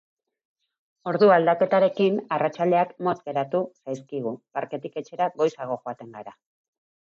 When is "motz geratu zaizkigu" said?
3.09-4.35